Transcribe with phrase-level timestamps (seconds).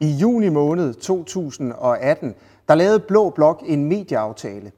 [0.00, 2.34] I juni måned 2018,
[2.68, 4.72] der lavede Blå Blok en medieaftale,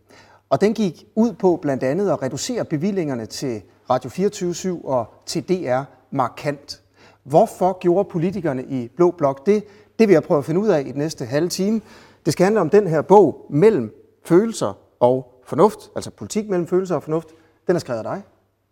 [0.51, 5.49] og den gik ud på blandt andet at reducere bevillingerne til Radio 24 og til
[5.49, 5.81] DR
[6.11, 6.83] markant.
[7.25, 9.65] Hvorfor gjorde politikerne i Blå Blok det?
[9.99, 11.81] Det vil jeg prøve at finde ud af i den næste halve time.
[12.25, 13.95] Det skal handle om den her bog, Mellem
[14.25, 17.29] følelser og fornuft, altså politik mellem følelser og fornuft.
[17.67, 18.23] Den er skrevet af dig,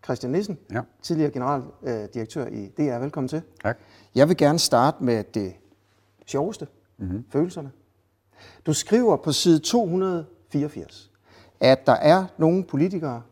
[0.05, 0.80] Christian Nissen, Ja.
[1.03, 2.98] tidligere generaldirektør i DR.
[2.98, 3.43] Velkommen til.
[3.62, 3.79] Tak.
[4.14, 5.53] Jeg vil gerne starte med det
[6.30, 6.66] sjoveste,
[6.98, 7.24] mm-hmm.
[7.30, 7.70] følelserne.
[8.66, 11.11] Du skriver på side 284,
[11.61, 13.22] at der er nogle politikere,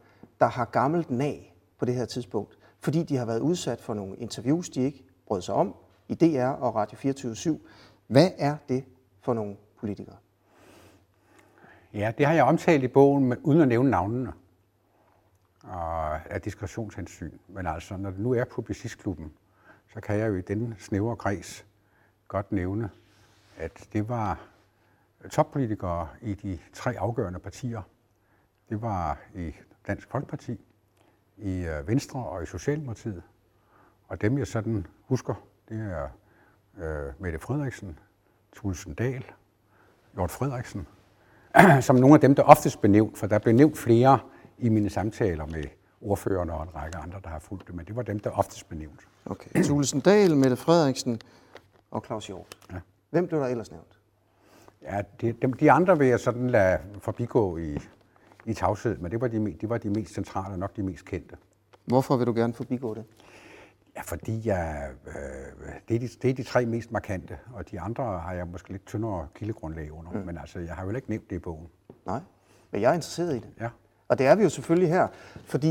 [0.40, 4.16] der har gammelt nag på det her tidspunkt, fordi de har været udsat for nogle
[4.16, 5.74] interviews, de ikke brød sig om
[6.08, 7.58] i DR og Radio 24
[8.06, 8.84] Hvad er det
[9.20, 10.16] for nogle politikere?
[11.94, 14.32] Ja, det har jeg omtalt i bogen, men uden at nævne navnene.
[15.62, 17.38] Og af diskretionshensyn.
[17.48, 19.32] Men altså, når det nu er Publicistklubben,
[19.94, 21.66] så kan jeg jo i den snævre kreds
[22.28, 22.90] godt nævne,
[23.56, 24.40] at det var
[25.30, 27.82] toppolitikere i de tre afgørende partier.
[28.68, 29.52] Det var i
[29.86, 30.60] Dansk Folkeparti,
[31.36, 33.22] i øh, Venstre og i Socialdemokratiet.
[34.08, 35.34] Og dem, jeg sådan husker,
[35.68, 36.08] det er
[36.78, 37.98] øh, Mette Frederiksen,
[38.52, 39.24] Tulsen Dahl,
[40.14, 40.86] Lord Frederiksen,
[41.80, 44.18] som nogle af dem, der oftest blev nævnt, for der blev nævnt flere
[44.58, 45.64] i mine samtaler med
[46.00, 48.68] ordførerne og en række andre, der har fulgt det, men det var dem, der oftest
[48.68, 49.00] blev nævnt.
[49.24, 49.64] Okay.
[49.64, 51.20] Tulsen Dahl, Mette Frederiksen
[51.90, 52.58] og Claus Hjort.
[52.72, 52.78] Ja.
[53.10, 53.98] Hvem blev der ellers nævnt?
[54.82, 57.78] Ja, de, dem, de andre vil jeg sådan lade forbigå i,
[58.44, 60.82] i tavshed, men det var, de, me- de var de mest centrale og nok de
[60.82, 61.36] mest kendte.
[61.84, 63.04] Hvorfor vil du gerne forbigå det?
[63.96, 65.12] Ja, fordi jeg, øh,
[65.88, 68.70] det, er de, det er de tre mest markante, og de andre har jeg måske
[68.70, 70.18] lidt tyndere kildegrundlag under, mm.
[70.18, 71.68] men altså, jeg har jo ikke nævnt det i bogen.
[72.06, 72.20] Nej,
[72.70, 73.48] men jeg er interesseret i det.
[73.60, 73.68] Ja.
[74.08, 75.08] Og det er vi jo selvfølgelig her,
[75.44, 75.70] fordi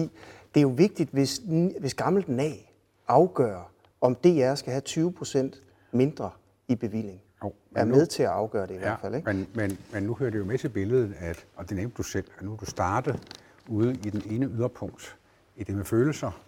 [0.54, 1.42] det er jo vigtigt, hvis,
[1.80, 2.74] hvis gammelt nag
[3.08, 3.72] afgør,
[4.02, 6.30] om DR skal have 20 procent mindre
[6.68, 7.22] i bevilling.
[7.44, 9.34] Jo, er men nu- med til at afgøre det i hvert fald, ikke?
[9.34, 12.04] Men, men, men nu hører det jo med til billedet, at, og det nævnte du
[12.04, 15.18] selv, at nu er du startet ude i den ene yderpunkt
[15.56, 16.42] i det med følelser,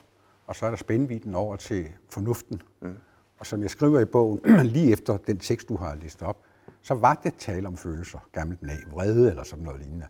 [0.48, 2.62] og så er der spændvidden over til fornuften.
[2.82, 2.96] Mm.
[3.40, 4.40] Og som jeg skriver i bogen,
[4.76, 6.38] lige efter den tekst, du har læst op,
[6.82, 10.06] så var det tale om følelser, gammelt nag, vrede eller sådan noget lignende.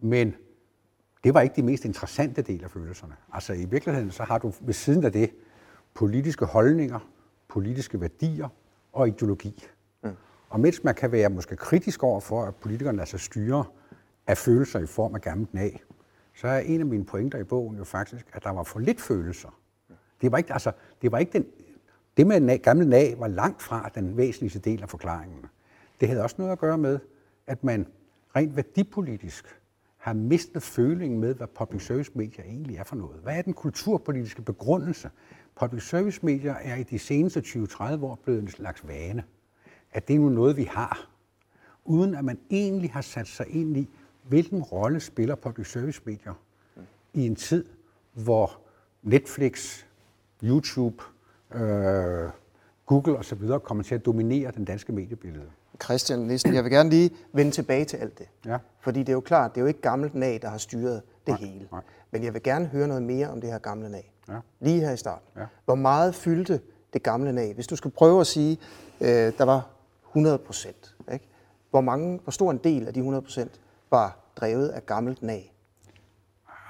[0.00, 0.34] Men
[1.24, 3.14] det var ikke de mest interessante del af følelserne.
[3.32, 5.30] Altså i virkeligheden, så har du ved siden af det
[5.94, 6.98] politiske holdninger,
[7.48, 8.48] politiske værdier
[8.92, 9.64] og ideologi.
[10.02, 10.10] Mm.
[10.48, 13.64] Og mens man kan være måske kritisk over for, at politikerne lader sig styre
[14.26, 15.82] af følelser i form af gammelt nag,
[16.34, 19.00] så er en af mine pointer i bogen jo faktisk, at der var for lidt
[19.00, 19.58] følelser.
[20.20, 20.72] Det var ikke, altså,
[21.02, 21.46] det var ikke den,
[22.16, 25.46] det med gamle nag var langt fra den væsentligste del af forklaringen.
[26.00, 26.98] Det havde også noget at gøre med,
[27.46, 27.86] at man
[28.36, 29.60] rent værdipolitisk
[29.96, 33.20] har mistet følingen med, hvad public service medier egentlig er for noget.
[33.22, 35.10] Hvad er den kulturpolitiske begrundelse?
[35.60, 39.24] Public service medier er i de seneste 20-30 år blevet en slags vane.
[39.92, 41.10] At det er nu noget, vi har,
[41.84, 43.88] uden at man egentlig har sat sig ind i,
[44.22, 46.34] hvilken rolle spiller public service medier
[47.14, 47.64] i en tid,
[48.12, 48.60] hvor
[49.02, 49.84] Netflix,
[50.42, 51.02] YouTube,
[51.54, 52.30] øh,
[52.86, 53.58] Google osv.
[53.64, 55.50] kommer til at dominere den danske mediebillede.
[55.84, 58.26] Christian Nissen, jeg vil gerne lige vende tilbage til alt det.
[58.46, 58.58] Ja.
[58.80, 61.40] Fordi det er jo klart, det er jo ikke gammelt nag, der har styret det
[61.40, 61.68] Nej, hele.
[61.72, 61.80] nej.
[62.10, 64.12] Men jeg vil gerne høre noget mere om det her gamle nag.
[64.28, 64.34] Ja.
[64.60, 65.26] Lige her i starten.
[65.36, 65.44] Ja.
[65.64, 66.60] Hvor meget fyldte
[66.92, 67.54] det gamle nag?
[67.54, 68.58] Hvis du skulle prøve at sige,
[69.00, 69.68] øh, der var
[70.08, 70.94] 100 procent.
[71.70, 73.60] Hvor, mange, hvor stor en del af de 100 procent
[73.90, 75.54] var drevet af gammelt nag?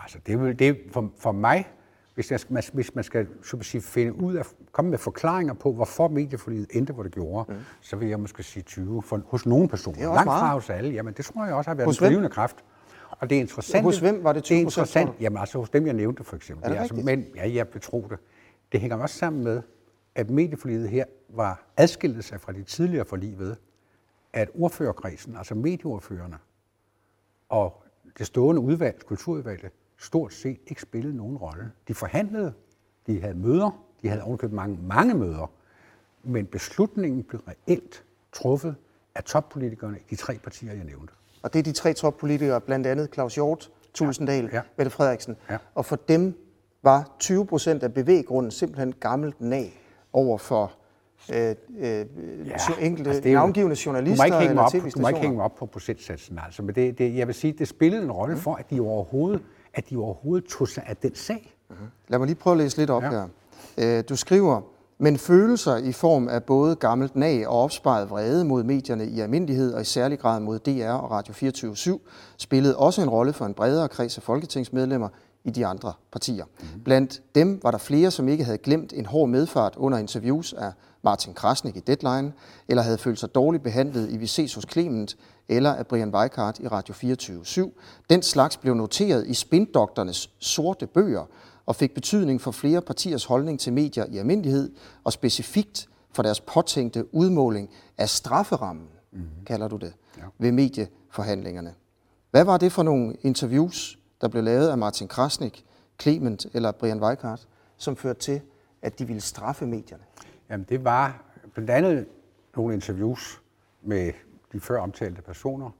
[0.02, 1.68] Altså, det er, det er for, for mig,
[2.14, 4.42] hvis, jeg, skal- man- hvis man skal så sige, finde ud af,
[4.72, 7.58] komme med forklaringer på, hvorfor medieforliget endte, hvor det gjorde, mm.
[7.80, 9.98] så vil jeg måske sige 20 for, hos nogle personer.
[9.98, 10.40] Er Langt meget.
[10.40, 10.90] fra hos alle.
[10.90, 12.56] Jamen, det tror jeg også har været Hos en drivende kraft.
[13.10, 13.84] Og det er interessant.
[13.84, 15.10] Hos hvem var det 20%, Det er interessant.
[15.20, 16.64] Jamen, altså hos dem, jeg nævnte for eksempel.
[16.64, 18.18] Er det altså, men ja, jeg betro det.
[18.72, 19.62] Det hænger også sammen med,
[20.14, 23.56] at medieforliget her var adskilt sig fra de tidligere forlig ved,
[24.32, 26.38] at ordførerkredsen, altså medieordførerne,
[27.48, 27.82] og
[28.18, 31.70] det stående udvalg, kulturudvalget, stort set ikke spillede nogen rolle.
[31.88, 32.52] De forhandlede,
[33.06, 35.50] de havde møder, de havde ovenikøbet mange, mange møder,
[36.24, 38.74] men beslutningen blev reelt truffet
[39.14, 41.12] af toppolitikerne i de tre partier, jeg nævnte.
[41.42, 44.56] Og det er de tre toppolitikere, blandt andet Claus Hjort, Tulsendal, ja.
[44.56, 44.62] Ja.
[44.76, 45.36] Mette Frederiksen.
[45.50, 45.56] Ja.
[45.74, 46.34] Og for dem
[46.82, 49.80] var 20 procent af bevæggrunden simpelthen gammelt nag
[50.12, 50.72] over for
[51.34, 52.04] øh, øh, ja,
[52.80, 55.20] enkelte altså det er jo- navngivende du journalister må ikke hænge op, Du må ikke
[55.20, 56.62] hænge op på procentsatsen, altså.
[56.62, 59.42] Men det, det, jeg vil sige, det spillede en rolle for, at de overhovedet,
[59.74, 61.56] at de overhovedet tog sig af den sag.
[62.08, 63.02] Lad mig lige prøve at læse lidt op.
[63.02, 63.10] Ja.
[63.10, 63.28] her.
[63.78, 64.60] Øh, Du skriver,
[64.98, 69.74] men følelser i form af både gammelt nag og opsparet vrede mod medierne i almindelighed
[69.74, 71.98] og i særlig grad mod DR og Radio 24
[72.36, 75.08] spillede også en rolle for en bredere kreds af folketingsmedlemmer
[75.44, 76.44] i de andre partier.
[76.44, 76.80] Mm.
[76.84, 80.72] Blandt dem var der flere, som ikke havde glemt en hård medfart under interviews af
[81.02, 82.32] Martin Krasnik i Deadline,
[82.68, 85.16] eller havde følt sig dårligt behandlet i Vi ses hos Clement,
[85.48, 87.70] eller af Brian Weikart i Radio 24 /7.
[88.10, 91.24] Den slags blev noteret i spindokternes sorte bøger
[91.66, 94.72] og fik betydning for flere partiers holdning til medier i almindelighed,
[95.04, 99.28] og specifikt for deres påtænkte udmåling af strafferammen, mm-hmm.
[99.46, 100.22] kalder du det, ja.
[100.38, 101.74] ved medieforhandlingerne.
[102.30, 105.64] Hvad var det for nogle interviews, der blev lavet af Martin Krasnik,
[106.02, 108.40] Clement eller Brian Weikart, som førte til,
[108.82, 110.02] at de ville straffe medierne?
[110.50, 111.24] Jamen det var
[111.54, 112.06] blandt andet
[112.56, 113.40] nogle interviews
[113.82, 114.12] med
[114.52, 115.70] de før omtalte personer.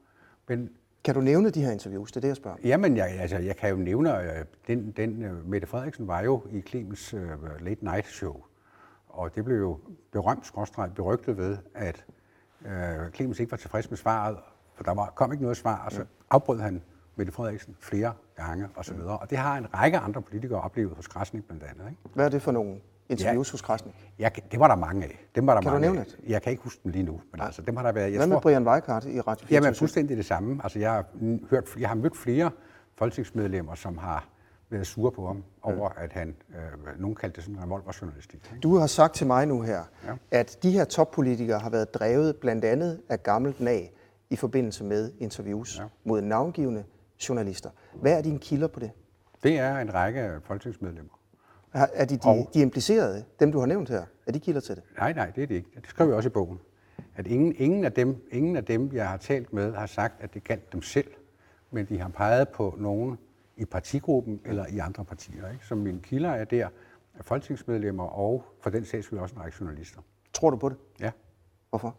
[0.49, 0.71] Men
[1.05, 2.13] kan du nævne de her interviews?
[2.13, 2.57] Det er det, jeg spørger.
[2.65, 6.43] Jamen, jeg, altså, jeg kan jo nævne, at den, den uh, Mette Frederiksen var jo
[6.51, 7.21] i Clemens uh,
[7.61, 8.43] Late Night Show.
[9.09, 9.79] Og det blev jo
[10.13, 12.05] berømt, skråstreget, berygtet ved, at
[12.61, 14.39] uh, Clemens ikke var tilfreds med svaret,
[14.75, 16.83] for der var, kom ikke noget svar, og så afbrød han
[17.17, 18.99] Mette Frederiksen flere gange osv.
[18.99, 21.91] Og, og det har en række andre politikere oplevet hos Krasnik blandt andet.
[21.91, 22.03] Ikke?
[22.15, 24.13] Hvad er det for nogle interviews ja, hos Krasnik?
[24.19, 25.27] Ja, det var der mange af.
[25.35, 26.31] Dem var der kan mange du nævne det?
[26.31, 28.11] Jeg kan ikke huske dem lige nu, men altså, dem har der været.
[28.11, 30.61] Jeg Hvad med tror, Brian Weikart i Radio 4 Jamen, fuldstændig det samme.
[30.63, 31.05] Altså, jeg har,
[31.51, 32.51] hørt, jeg har mødt flere
[32.97, 34.29] folketingsmedlemmer, som har
[34.71, 38.41] været sure på ham over, at han, øh, nogen kaldte det sådan en revolverjournalistik.
[38.53, 38.61] Ikke?
[38.61, 40.13] Du har sagt til mig nu her, ja.
[40.31, 43.93] at de her toppolitikere har været drevet blandt andet af gammelt nag
[44.31, 45.85] i forbindelse med interviews ja.
[46.05, 46.85] mod navngivende
[47.29, 47.71] journalister.
[47.95, 48.91] Hvad er dine kilder på det?
[49.43, 51.18] Det er en række folketingsmedlemmer.
[51.73, 54.77] Er de, de, og, de implicerede, dem du har nævnt her, er de kilder til
[54.77, 54.85] det?
[54.99, 55.71] Nej, nej, det er det ikke.
[55.75, 56.61] Det skriver vi også i bogen.
[57.17, 60.35] At ingen, ingen, af dem, ingen af dem, jeg har talt med, har sagt, at
[60.35, 61.11] det galt dem selv,
[61.71, 63.19] men de har peget på nogen
[63.57, 65.51] i partigruppen eller i andre partier.
[65.51, 65.67] Ikke?
[65.67, 66.69] Som mine kilder er der,
[67.15, 70.01] er folketingsmedlemmer og for den sags skyld også en række journalister.
[70.33, 70.77] Tror du på det?
[71.01, 71.11] Ja.
[71.71, 71.97] Hvorfor?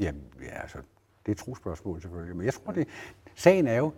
[0.00, 0.78] Jamen, ja, altså,
[1.26, 2.36] det er et trospørgsmål selvfølgelig.
[2.36, 2.88] Men jeg tror, det,
[3.34, 3.92] sagen er jo,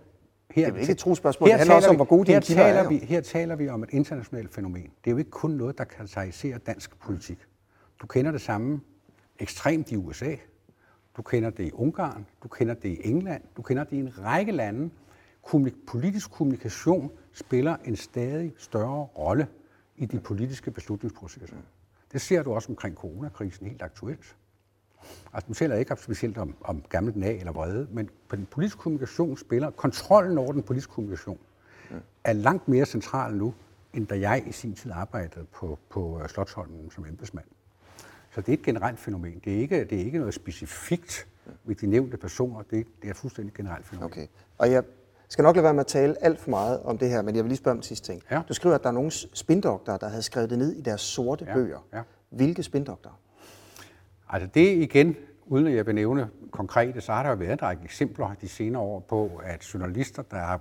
[0.55, 2.89] her, det er ikke et trospørgsmål, det handler også om, hvor gode dine kilder er.
[2.89, 4.83] Vi, her taler vi om et internationalt fænomen.
[4.83, 7.39] Det er jo ikke kun noget, der karakteriserer dansk politik.
[8.03, 8.81] Du kender det samme
[9.39, 10.35] ekstremt i USA,
[11.17, 14.19] du kender det i Ungarn, du kender det i England, du kender det i en
[14.25, 14.91] række lande.
[15.43, 19.47] Kommunik- politisk kommunikation spiller en stadig større rolle
[19.97, 21.57] i de politiske beslutningsprocesser.
[22.13, 24.37] Det ser du også omkring coronakrisen helt aktuelt.
[25.33, 28.47] Altså, nu taler jeg ikke specielt om, om gammelt nag eller vrede, men på den
[28.47, 31.39] politiske kommunikation spiller kontrollen over den politiske kommunikation
[32.25, 33.55] er langt mere central nu,
[33.95, 37.45] end da jeg i sin tid arbejdede på, på øh, Slottholmen som embedsmand.
[38.35, 39.41] Så det er et generelt fænomen.
[39.45, 41.27] Det er ikke, det er ikke noget specifikt
[41.65, 42.63] ved de nævnte personer.
[42.63, 44.13] Det, det er et fuldstændig generelt fænomen.
[44.13, 44.27] Okay.
[44.59, 44.83] Og jeg
[45.29, 47.45] skal nok lade være med at tale alt for meget om det her, men jeg
[47.45, 48.23] vil lige spørge om sidste ting.
[48.31, 48.43] Ja.
[48.49, 51.45] Du skriver, at der er nogle spindoktorer, der havde skrevet det ned i deres sorte
[51.45, 51.55] ja.
[51.55, 51.87] bøger.
[51.93, 52.03] Ja.
[52.31, 53.15] Hvilke spindoktorer?
[54.33, 57.63] Altså det igen, uden at jeg vil nævne konkrete, så har der jo været en
[57.63, 60.61] række eksempler de senere år på, at journalister, der har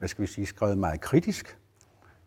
[0.00, 1.58] hvad skal vi sige, skrevet meget kritisk,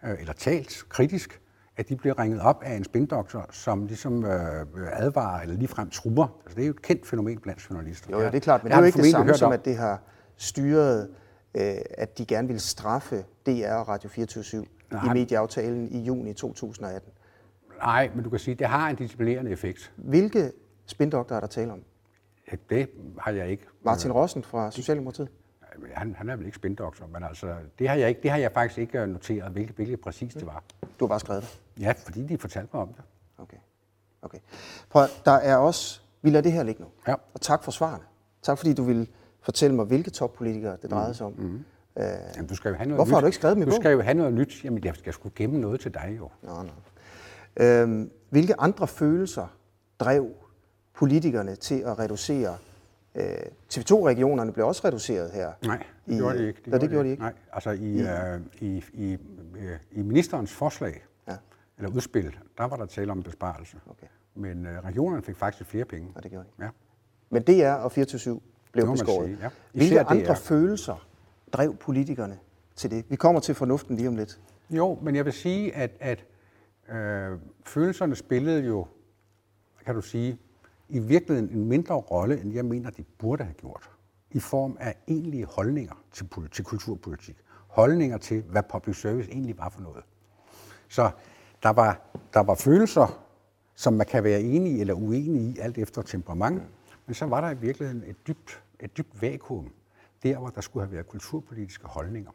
[0.03, 1.41] øh, eller talt kritisk,
[1.77, 6.27] at de bliver ringet op af en spindoktor, som ligesom øh, advarer eller ligefrem truer.
[6.45, 8.07] Altså, det er jo et kendt fænomen blandt journalister.
[8.11, 9.77] Jo, ja, det er klart, men det er jo ikke det samme som, at det
[9.77, 10.01] har
[10.37, 11.09] styret,
[11.55, 17.11] øh, at de gerne vil straffe DR og Radio 24 i medieaftalen i juni 2018.
[17.85, 19.93] Nej, men du kan sige, at det har en disciplinerende effekt.
[19.95, 20.51] Hvilke
[20.85, 21.83] spindokter er der tale om?
[22.51, 22.89] Ja, det
[23.19, 23.65] har jeg ikke.
[23.85, 25.27] Martin Rossen fra Socialdemokratiet?
[25.93, 28.51] Han, han er vel ikke spindoktor, men altså, det har jeg, ikke, det har jeg
[28.51, 30.63] faktisk ikke noteret, hvilket, hvilket præcis det var.
[30.99, 31.83] Du har bare skrevet det?
[31.83, 33.03] Ja, fordi de fortalte mig om det.
[33.37, 33.57] Okay.
[34.21, 34.37] okay.
[34.89, 36.87] Prøv, der er også, vi lader det her ligge nu.
[37.07, 37.13] Ja.
[37.33, 38.03] Og tak for svarene.
[38.41, 39.07] Tak fordi du vil
[39.41, 41.31] fortælle mig, hvilke toppolitikere det drejede sig om.
[41.31, 41.47] Mm.
[41.47, 41.63] hmm
[41.97, 42.05] Øh,
[42.35, 43.13] Jamen, du skal jo have noget hvorfor nyt.
[43.13, 44.63] har du ikke skrevet dem i Du skal jo have noget nyt.
[44.63, 46.29] Jamen, jeg skal sgu gemme noget til dig jo.
[46.41, 46.69] Nå, nå.
[47.57, 49.47] Øhm, hvilke andre følelser
[49.99, 50.27] drev
[50.93, 52.57] politikerne til at reducere
[53.15, 53.25] øh,
[53.73, 55.51] TV2-regionerne blev også reduceret her.
[55.65, 56.61] Nej, det gjorde de ikke.
[56.65, 57.23] Det, ja, det gjorde de ikke.
[57.23, 58.35] Nej, altså i, ja.
[58.35, 59.17] øh, i, i,
[59.57, 61.35] øh, i ministerens forslag, ja.
[61.77, 63.77] eller udspil, der var der tale om besparelse.
[63.89, 64.07] Okay.
[64.35, 66.11] Men øh, regionerne fik faktisk flere penge.
[66.15, 66.63] Ja, det gjorde de.
[66.63, 66.69] Ja.
[67.29, 68.39] Men DR og 24
[68.71, 69.27] blev beskåret.
[69.27, 69.49] Sige, ja.
[69.71, 70.37] Hvilke andre DR.
[70.37, 71.07] følelser
[71.51, 72.39] drev politikerne
[72.75, 73.05] til det?
[73.09, 74.39] Vi kommer til fornuften lige om lidt.
[74.69, 76.25] Jo, men jeg vil sige, at, at
[76.89, 78.87] øh, følelserne spillede jo,
[79.85, 80.39] kan du sige,
[80.89, 83.89] i virkeligheden en mindre rolle, end jeg mener, de burde have gjort.
[84.31, 87.35] I form af egentlige holdninger til, til kulturpolitik.
[87.67, 90.03] Holdninger til, hvad public service egentlig var for noget.
[90.87, 91.11] Så
[91.63, 92.01] der var,
[92.33, 93.23] der var følelser,
[93.75, 96.63] som man kan være enig eller uenig i, alt efter temperament.
[97.05, 99.73] Men så var der i virkeligheden et dybt, et dybt vakuum,
[100.23, 102.31] der hvor der skulle have været kulturpolitiske holdninger.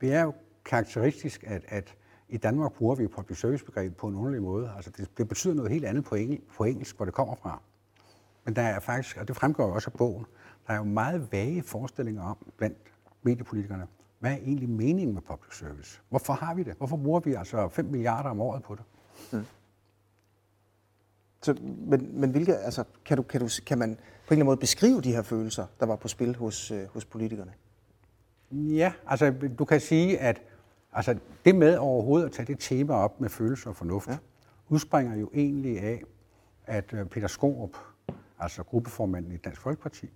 [0.00, 0.32] Det er jo
[0.64, 1.94] karakteristisk, at, at
[2.30, 4.72] i Danmark bruger vi public service-begrebet på en underlig måde.
[4.76, 7.62] Altså det, det betyder noget helt andet på, engel, på engelsk, hvor det kommer fra.
[8.44, 10.26] Men der er faktisk, og det fremgår jo også af bogen,
[10.66, 12.76] der er jo meget vage forestillinger om blandt
[13.22, 13.86] mediepolitikerne,
[14.18, 16.00] hvad er egentlig meningen med public service?
[16.08, 16.74] Hvorfor har vi det?
[16.76, 18.84] Hvorfor bruger vi altså 5 milliarder om året på det?
[19.32, 19.46] Mm.
[21.42, 24.44] Så, men, men hvilke, altså, kan, du, kan, du, kan man på en eller anden
[24.44, 27.52] måde beskrive de her følelser, der var på spil hos, øh, hos politikerne?
[28.50, 30.42] Ja, altså du kan sige, at
[30.92, 34.16] altså, det med overhovedet at tage det tema op med følelser og fornuft, ja.
[34.68, 36.02] udspringer jo egentlig af,
[36.66, 37.76] at øh, Peter Skorup,
[38.38, 40.10] altså gruppeformanden i Dansk Folkeparti,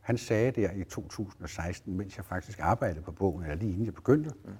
[0.00, 3.94] han sagde der i 2016, mens jeg faktisk arbejdede på bogen, eller lige inden jeg
[3.94, 4.50] begyndte, mm.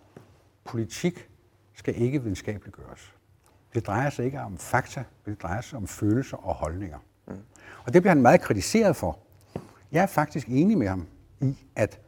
[0.64, 1.30] politik
[1.74, 3.14] skal ikke videnskabeligt gøres.
[3.74, 6.98] Det drejer sig ikke om fakta, det drejer sig om følelser og holdninger.
[7.28, 7.34] Mm.
[7.84, 9.18] Og det bliver han meget kritiseret for.
[9.92, 11.06] Jeg er faktisk enig med ham
[11.40, 12.00] i, at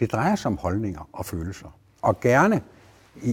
[0.00, 1.78] det drejer sig om holdninger og følelser.
[2.02, 2.62] Og gerne,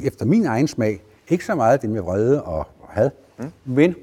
[0.03, 3.51] efter min egen smag, ikke så meget det med vrede og had, mm.
[3.65, 3.95] men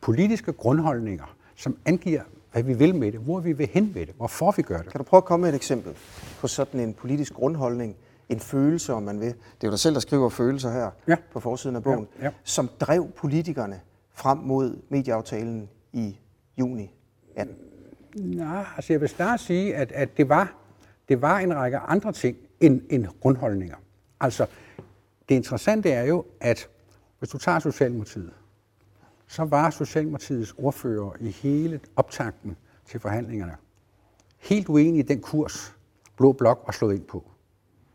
[0.00, 4.14] politiske grundholdninger, som angiver, hvad vi vil med det, hvor vi vil hen med det,
[4.16, 4.90] hvorfor vi gør det.
[4.90, 5.92] Kan du prøve at komme med et eksempel
[6.40, 7.96] på sådan en politisk grundholdning,
[8.28, 9.28] en følelse, om man vil.
[9.28, 11.16] Det er jo dig selv, der skriver følelser her ja.
[11.32, 12.24] på forsiden af bogen, ja.
[12.24, 12.30] Ja.
[12.44, 13.80] som drev politikerne
[14.12, 16.18] frem mod medieaftalen i
[16.58, 16.94] juni
[17.36, 17.56] 18.
[18.14, 20.54] Nej, altså jeg vil snart sige, at, at det, var,
[21.08, 23.76] det var en række andre ting end, end grundholdninger.
[24.20, 24.46] Altså,
[25.28, 26.68] det interessante er jo, at
[27.18, 28.32] hvis du tager Socialdemokratiet,
[29.26, 33.56] så var Socialdemokratiets ordfører i hele optakten til forhandlingerne
[34.44, 35.76] helt uenige i den kurs,
[36.16, 37.30] Blå Blok var slået ind på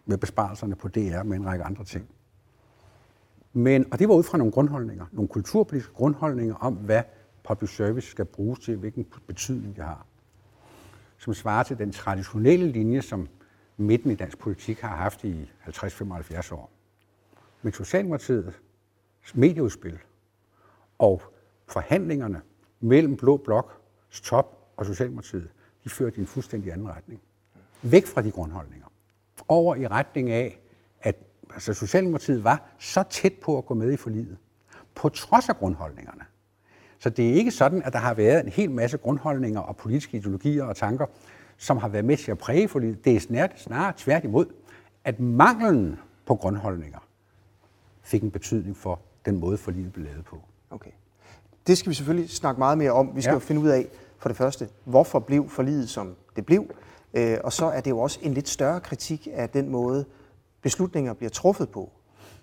[0.05, 2.07] med besparelserne på DR med en række andre ting.
[3.53, 7.03] Men, og det var ud fra nogle grundholdninger, nogle kulturpolitiske grundholdninger om, hvad
[7.43, 10.05] public service skal bruges til, hvilken betydning det har.
[11.17, 13.27] Som svarer til den traditionelle linje, som
[13.77, 16.71] midten i dansk politik har haft i 50-75 år.
[17.61, 18.55] Men Socialdemokratiets
[19.33, 19.99] medieudspil
[20.99, 21.21] og
[21.67, 22.41] forhandlingerne
[22.79, 25.49] mellem Blå Bloks top og Socialdemokratiet,
[25.83, 27.21] de førte i en fuldstændig anden retning.
[27.81, 28.87] Væk fra de grundholdninger
[29.47, 30.59] over i retning af,
[31.01, 31.15] at
[31.53, 34.37] altså Socialdemokratiet var så tæt på at gå med i forliget,
[34.95, 36.25] på trods af grundholdningerne.
[36.99, 40.17] Så det er ikke sådan, at der har været en hel masse grundholdninger og politiske
[40.17, 41.05] ideologier og tanker,
[41.57, 43.05] som har været med til at præge forliget.
[43.05, 44.45] Det er snart, snarere tværtimod,
[45.03, 46.99] at manglen på grundholdninger
[48.09, 50.37] fik en betydning for den måde, forliget blev lavet på.
[50.69, 50.91] Okay.
[51.67, 53.11] Det skal vi selvfølgelig snakke meget mere om.
[53.15, 53.35] Vi skal ja.
[53.35, 53.87] jo finde ud af,
[54.17, 56.65] for det første, hvorfor blev forliget, som det blev,
[57.13, 60.05] Øh, og så er det jo også en lidt større kritik af den måde,
[60.61, 61.89] beslutninger bliver truffet på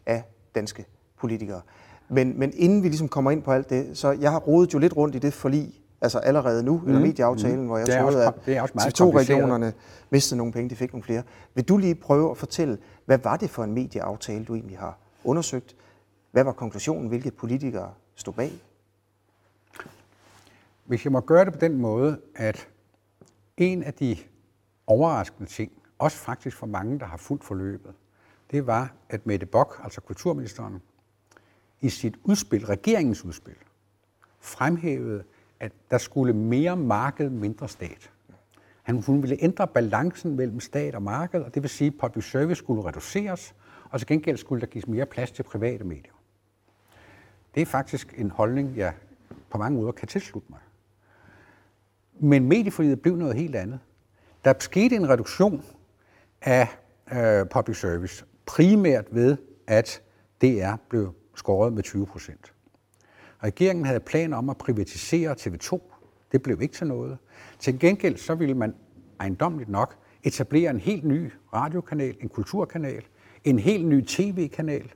[0.06, 0.22] af
[0.54, 0.84] danske
[1.20, 1.60] politikere.
[2.08, 4.78] Men, men inden vi ligesom kommer ind på alt det, så jeg har rodet jo
[4.78, 6.88] lidt rundt i det forlig, altså allerede nu, mm.
[6.88, 7.66] eller medieaftalen, mm.
[7.66, 9.72] hvor jeg troede, at TV2-regionerne
[10.10, 11.22] mistede nogle penge, de fik nogle flere.
[11.54, 14.98] Vil du lige prøve at fortælle, hvad var det for en medieaftale, du egentlig har
[15.26, 15.76] undersøgt?
[16.30, 17.08] Hvad var konklusionen?
[17.08, 18.52] Hvilke politikere stod bag?
[20.84, 22.68] Hvis jeg må gøre det på den måde, at
[23.56, 24.16] en af de
[24.86, 27.94] overraskende ting, også faktisk for mange, der har fuldt forløbet,
[28.50, 30.82] det var, at Mette Bock, altså kulturministeren,
[31.80, 33.56] i sit udspil, regeringens udspil,
[34.40, 35.24] fremhævede,
[35.60, 38.10] at der skulle mere marked, mindre stat.
[38.82, 42.30] Han, hun ville ændre balancen mellem stat og marked, og det vil sige, at public
[42.30, 43.54] service skulle reduceres,
[43.90, 46.12] og til gengæld skulle der gives mere plads til private medier.
[47.54, 48.94] Det er faktisk en holdning, jeg
[49.50, 50.60] på mange måder kan tilslutte mig.
[52.20, 53.80] Men mediefrihed blev noget helt andet.
[54.44, 55.64] Der skete en reduktion
[56.42, 56.68] af
[57.12, 60.02] øh, public service, primært ved, at
[60.42, 62.52] DR blev skåret med 20 procent.
[63.42, 65.80] Regeringen havde planer om at privatisere TV2.
[66.32, 67.18] Det blev ikke til noget.
[67.58, 68.74] Til gengæld så ville man
[69.20, 73.04] ejendomligt nok etablere en helt ny radiokanal, en kulturkanal,
[73.46, 74.92] en helt ny tv-kanal.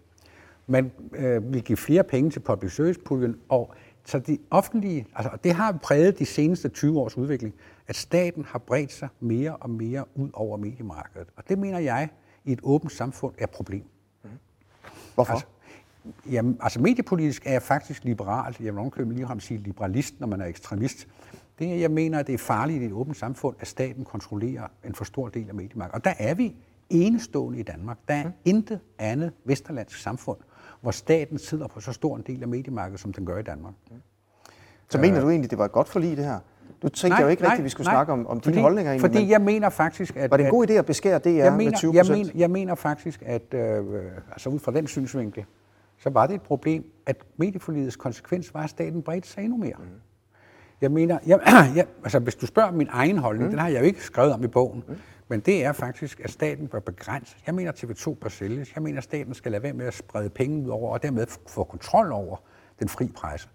[0.67, 5.53] Man øh, ville give flere penge til public service-puljen, og så de offentlige, altså det
[5.53, 7.55] har præget de seneste 20 års udvikling,
[7.87, 11.29] at staten har bredt sig mere og mere ud over mediemarkedet.
[11.37, 12.09] Og det mener jeg
[12.45, 13.85] i et åbent samfund er et problem.
[15.15, 15.33] Hvorfor?
[15.33, 15.47] Altså,
[16.31, 18.57] jamen, altså mediepolitisk er jeg faktisk liberal.
[18.61, 21.09] Jeg vil ovenkøbe lige ham sige liberalist, når man er ekstremist.
[21.59, 24.95] Det, jeg mener, at det er farligt i et åbent samfund, at staten kontrollerer en
[24.95, 25.95] for stor del af mediemarkedet.
[25.95, 26.55] Og der er vi
[26.91, 27.99] enestående i Danmark.
[28.09, 28.33] Der er mm.
[28.45, 30.39] intet andet vesterlandsk samfund,
[30.81, 33.75] hvor staten sidder på så stor en del af mediemarkedet, som den gør i Danmark.
[33.91, 33.97] Mm.
[34.89, 36.39] Så mener øh, du egentlig, det var et godt forlig, det her?
[36.83, 38.93] Du tænkte nej, jo ikke rigtigt, at vi skulle nej, snakke om, om dine holdninger.
[38.93, 40.31] Egentlig, fordi jeg mener faktisk, at...
[40.31, 42.51] Var det en god idé at beskære DR jeg mener, med 20 jeg mener, jeg
[42.51, 43.85] mener faktisk, at øh,
[44.31, 45.45] altså ud fra den synsvinkel,
[45.99, 49.77] så var det et problem, at medieforligets konsekvens var, at staten bredte sig endnu mere.
[49.79, 49.85] Mm.
[50.81, 51.41] Jeg mener, jeg,
[51.77, 53.51] jeg, altså hvis du spørger min egen holdning, mm.
[53.51, 54.95] den har jeg jo ikke skrevet om i bogen, mm
[55.31, 57.37] men det er faktisk, at staten bør begrænse.
[57.47, 58.75] Jeg mener, at TV2 bør sælges.
[58.75, 61.27] Jeg mener, at staten skal lade være med at sprede penge ud over, og dermed
[61.47, 62.37] få kontrol over
[62.81, 63.49] den fri presse.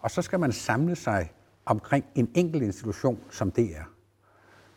[0.00, 1.32] Og så skal man samle sig
[1.66, 3.82] omkring en enkelt institution, som DR.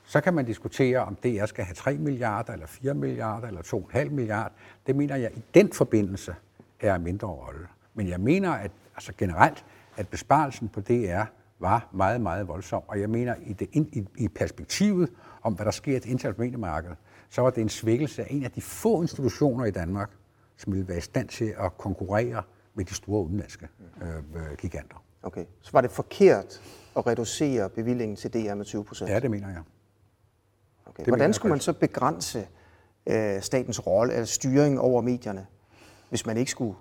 [0.03, 4.09] Så kan man diskutere, om DR skal have 3 milliarder, eller 4 milliarder, eller 2,5
[4.09, 4.55] milliarder.
[4.87, 6.35] Det mener jeg i den forbindelse
[6.79, 7.67] er en mindre rolle.
[7.93, 9.65] Men jeg mener at altså generelt,
[9.97, 11.23] at besparelsen på DR
[11.59, 12.83] var meget, meget voldsom.
[12.87, 15.09] Og jeg mener, i, det, i, i perspektivet
[15.41, 16.91] om, hvad der sker i det internationale mediemarked,
[17.29, 20.11] så var det en svækkelse af en af de få institutioner i Danmark,
[20.57, 22.43] som ville være i stand til at konkurrere
[22.73, 23.67] med de store udenlandske
[24.01, 25.03] øh, giganter.
[25.23, 26.61] Okay, så var det forkert
[26.97, 29.09] at reducere bevillingen til DR med 20 procent?
[29.09, 29.61] Ja, det mener jeg.
[30.85, 31.05] Okay.
[31.05, 32.47] Hvordan skulle man så begrænse
[33.07, 35.45] øh, statens rolle eller styring over medierne,
[36.09, 36.75] hvis man ikke skulle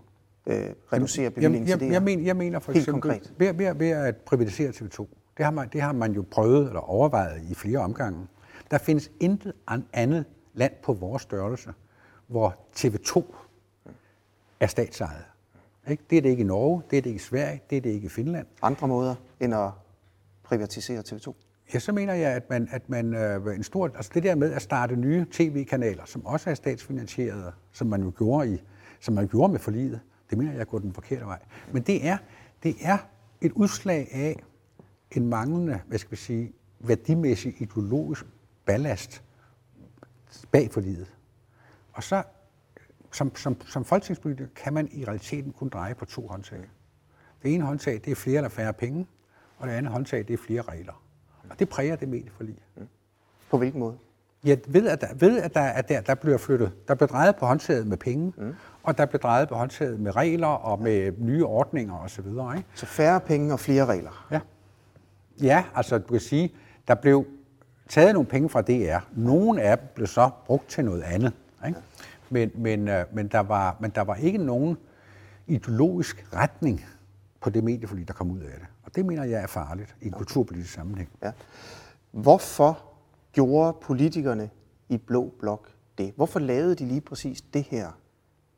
[0.47, 1.93] øh, reducere bevillingen jeg, til DR?
[1.93, 3.33] Jeg, mener, jeg mener for Helt eksempel, konkret.
[3.39, 6.81] ved, ved, ved at privatisere TV2, det har, man, det har man jo prøvet eller
[6.81, 8.27] overvejet i flere omgange.
[8.71, 10.25] Der findes intet an- andet
[10.55, 11.73] land på vores størrelse,
[12.27, 13.35] hvor TV2
[14.61, 15.25] er statsejet.
[15.89, 16.03] Ikke?
[16.11, 17.91] Det er det ikke i Norge, det er det ikke i Sverige, det er det
[17.91, 18.47] ikke i Finland.
[18.63, 19.71] Andre måder end at
[20.43, 21.33] privatisere TV2?
[21.75, 24.53] Ja, så mener jeg, at man, at man øh, en stor, altså det der med
[24.53, 28.63] at starte nye tv-kanaler, som også er statsfinansierede, som man jo gjorde, i,
[29.01, 30.01] som man gjorde med forliget,
[30.31, 31.39] det mener jeg gået den forkerte vej.
[31.73, 32.19] Men det er,
[32.63, 32.99] det er
[33.41, 34.43] et udslag af
[35.11, 38.27] en manglende, hvad skal vi sige, værdimæssig ideologisk
[38.71, 39.23] ballast
[40.51, 41.07] bag forliget.
[41.93, 42.23] Og så,
[43.13, 46.71] som, som, som folketingspolitiker, kan man i realiteten kun dreje på to håndtag.
[47.43, 49.07] Det ene håndtag, det er flere eller færre penge,
[49.59, 51.03] og det andet håndtag, det er flere regler.
[51.51, 52.57] Og det præger det medieforlig.
[53.51, 53.99] På hvilken måde?
[54.45, 57.37] Ja, ved at, der, ved at der, at der, der bliver flyttet, der bliver drejet
[57.37, 58.55] på håndtaget med penge, mm.
[58.83, 62.27] og der bliver drejet på håndtaget med regler og med nye ordninger osv.
[62.27, 62.65] Ikke?
[62.75, 64.27] Så færre penge og flere regler.
[64.31, 64.41] Ja.
[65.43, 66.55] ja, altså du kan sige,
[66.89, 67.27] der blev
[67.91, 68.99] taget nogle penge fra DR.
[69.13, 71.33] Nogle af dem blev så brugt til noget andet.
[71.67, 71.79] Ikke?
[72.31, 74.77] Men, men, øh, men, der var, men der var ikke nogen
[75.47, 76.85] ideologisk retning
[77.41, 78.67] på det medieforlig, der kom ud af det.
[78.83, 81.11] Og det mener jeg er farligt i en kulturpolitisk sammenhæng.
[81.23, 81.33] Ja.
[82.11, 82.85] Hvorfor
[83.33, 84.51] gjorde politikerne
[84.89, 85.69] i Blå Blok
[85.99, 86.13] det?
[86.17, 87.91] Hvorfor lavede de lige præcis det her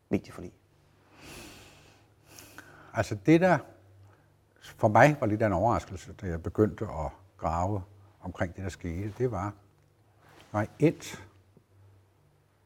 [0.08, 0.52] medieforlig?
[2.94, 3.58] Altså det der
[4.60, 7.82] for mig var lidt af en overraskelse, da jeg begyndte at grave
[8.22, 9.54] omkring det, der skete, det var,
[10.54, 11.28] reelt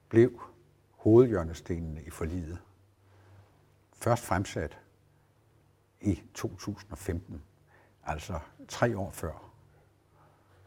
[0.09, 0.41] blev
[0.91, 2.59] hovedhjørnestenene i forliget
[3.93, 4.79] først fremsat
[6.01, 7.43] i 2015,
[8.05, 9.53] altså tre år før,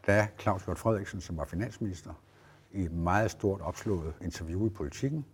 [0.07, 2.13] da Claus Hjort Frederiksen, som var finansminister,
[2.71, 5.25] i et meget stort opslået interview i Politiken,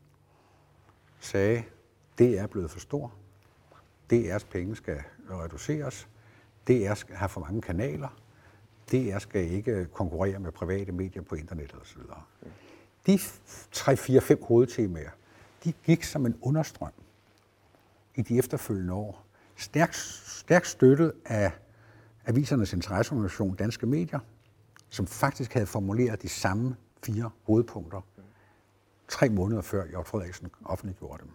[1.20, 1.64] sagde,
[2.18, 3.14] det er blevet for stor,
[4.14, 6.10] DR's penge skal reduceres,
[6.68, 8.22] DR skal have for mange kanaler,
[8.92, 12.02] DR skal ikke konkurrere med private medier på internettet osv.
[13.06, 13.16] De
[13.76, 15.10] 3-4-5 hovedtemaer,
[15.64, 16.92] de gik som en understrøm
[18.16, 19.26] i de efterfølgende år.
[19.56, 21.52] Stærkt stærk støttet af
[22.26, 24.20] avisernes interesseorganisation Danske Medier,
[24.90, 28.02] som faktisk havde formuleret de samme fire hovedpunkter
[29.08, 31.32] tre måneder før Jørgen Frederiksen offentliggjorde dem.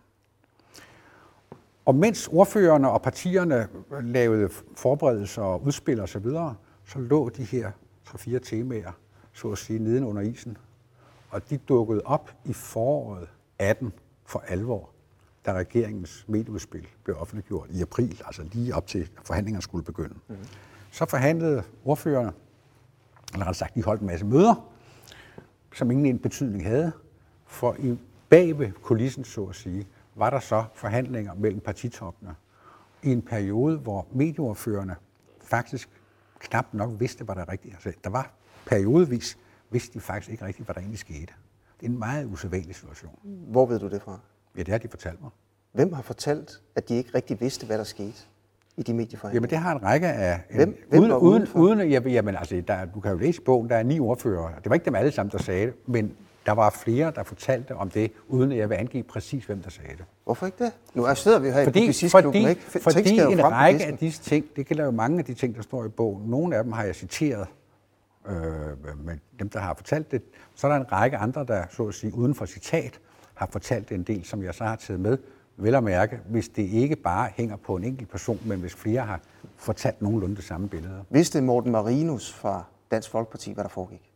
[1.84, 3.68] Og mens ordførerne og partierne
[4.00, 6.54] lavede forberedelser og udspil osv., så, videre,
[6.90, 7.70] så lå de her
[8.04, 8.92] tre-fire temaer,
[9.32, 10.56] så at sige, neden under isen.
[11.30, 13.92] Og de dukkede op i foråret 18
[14.26, 14.90] for alvor,
[15.46, 20.14] da regeringens medieudspil blev offentliggjort i april, altså lige op til forhandlingerne skulle begynde.
[20.28, 20.36] Mm.
[20.90, 22.32] Så forhandlede ordførerne,
[23.32, 24.70] eller rettere sagt, de holdt en masse møder,
[25.74, 26.92] som ingen betydning havde,
[27.46, 27.98] for i
[28.28, 32.34] bag ved kulissen, så at sige, var der så forhandlinger mellem partitoppene
[33.02, 34.96] i en periode, hvor medieordførerne
[35.40, 35.99] faktisk
[36.40, 38.32] knap nok vidste, hvad der rigtigt altså, Der var
[38.66, 39.38] periodevis,
[39.70, 41.32] vidste de faktisk ikke rigtigt, hvad der egentlig skete.
[41.80, 43.12] Det er en meget usædvanlig situation.
[43.24, 44.18] Hvor ved du det fra?
[44.56, 45.30] Ja, det har de fortalt mig.
[45.72, 48.14] Hvem har fortalt, at de ikke rigtig vidste, hvad der skete
[48.76, 49.36] i de medieforhandlinger?
[49.36, 50.40] Jamen, det har en række af...
[50.50, 53.76] En, Hvem- hvem uden, uden, uden, jamen, altså, der, du kan jo læse bogen, der
[53.76, 54.54] er ni ordfører.
[54.58, 57.76] Det var ikke dem alle sammen, der sagde det, men der var flere, der fortalte
[57.76, 60.04] om det, uden at jeg vil angive præcis, hvem der sagde det.
[60.24, 60.72] Hvorfor ikke det?
[60.94, 62.60] Nu er sidder vi her i Fordi, Publicistklubben, fordi, ikke?
[62.60, 65.56] F- fordi skal en række af disse ting, det gælder jo mange af de ting,
[65.56, 66.30] der står i bogen.
[66.30, 67.46] Nogle af dem har jeg citeret,
[68.28, 68.34] øh,
[69.04, 70.22] men dem, der har fortalt det.
[70.54, 73.00] Så er der en række andre, der så at sige uden for citat,
[73.34, 75.18] har fortalt en del, som jeg så har taget med.
[75.56, 79.00] Vel at mærke, hvis det ikke bare hænger på en enkelt person, men hvis flere
[79.00, 79.20] har
[79.56, 81.04] fortalt nogenlunde det samme billede.
[81.10, 84.09] Vidste Morten Marinus fra Dansk Folkeparti, hvad der foregik?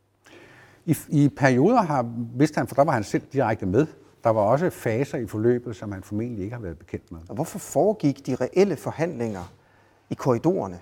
[0.87, 3.87] I, I perioder har, vidste han, for der var han selv direkte med.
[4.25, 7.21] Der var også faser i forløbet, som han formentlig ikke har været bekendt med.
[7.29, 9.53] Og hvorfor foregik de reelle forhandlinger
[10.11, 10.81] i korridorerne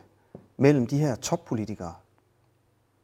[0.56, 1.94] mellem de her toppolitikere?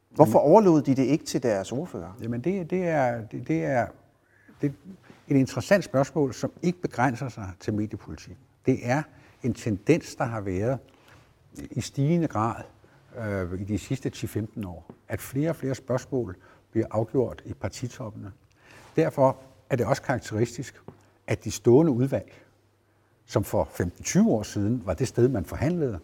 [0.09, 2.17] Hvorfor overlod de det ikke til deres ordfører?
[2.21, 3.87] Jamen det, det, er, det, det er
[4.61, 4.73] det
[5.27, 8.37] et interessant spørgsmål, som ikke begrænser sig til mediepolitik.
[8.65, 9.03] Det er
[9.43, 10.79] en tendens, der har været
[11.71, 12.63] i stigende grad
[13.17, 16.35] øh, i de sidste 10-15 år, at flere og flere spørgsmål
[16.71, 18.31] bliver afgjort i partitoppene.
[18.95, 19.37] Derfor
[19.69, 20.81] er det også karakteristisk,
[21.27, 22.33] at de stående udvalg,
[23.25, 25.99] som for 15-20 år siden var det sted, man forhandlede,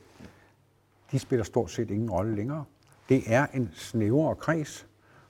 [1.12, 2.66] de spiller stort set ingen rolle længere.
[3.10, 4.88] Det er en snævrere kreds,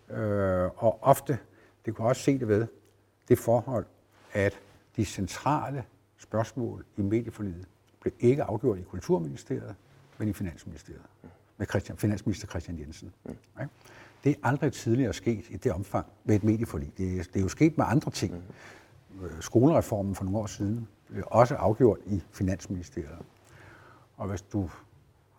[0.10, 1.38] øh, og ofte,
[1.86, 2.68] det kunne også se det ved,
[3.30, 3.86] det forhold,
[4.34, 4.60] at
[4.96, 5.84] de centrale
[6.18, 7.68] spørgsmål i medieforlidet
[8.02, 9.76] blev ikke afgjort i Kulturministeriet,
[10.18, 11.02] men i Finansministeriet,
[11.58, 13.14] med Christian, Finansminister Christian Jensen.
[13.24, 13.36] Mm.
[14.26, 16.92] Det er aldrig tidligere sket i det omfang med et medieforlig.
[16.98, 18.44] Det det er jo sket med andre ting.
[19.22, 23.18] Øh, skolereformen for nogle år siden blev også afgjort i Finansministeriet.
[24.18, 24.70] Og hvis du,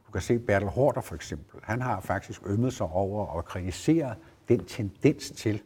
[0.07, 4.17] du kan se Bertel Horter for eksempel, han har faktisk ømmet sig over og kritiseret
[4.49, 5.63] den tendens til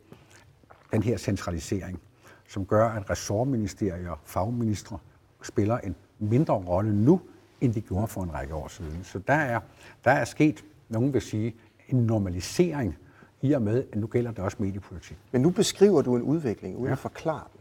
[0.93, 2.01] den her centralisering,
[2.49, 4.99] som gør, at ressortministerier og fagministre
[5.43, 7.21] spiller en mindre rolle nu,
[7.61, 9.05] end de gjorde for en række år siden.
[9.05, 9.61] Så der er,
[10.05, 11.55] der er sket, nogen vil sige,
[11.89, 12.97] en normalisering
[13.43, 15.19] i og med, at nu gælder det også mediepolitik.
[15.33, 16.93] Men nu beskriver du en udvikling uden ja.
[16.93, 17.61] at forklare den.